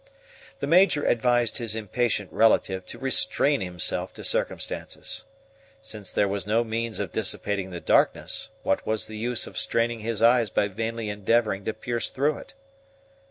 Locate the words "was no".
6.27-6.63